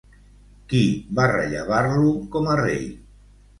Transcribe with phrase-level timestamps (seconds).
[0.71, 0.81] Qui
[1.19, 2.83] va rellevar-lo com a rei?